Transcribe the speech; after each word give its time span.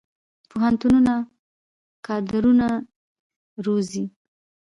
پوهنتونونه 0.49 1.13
کادرونه 2.05 2.69
روزي 3.65 4.03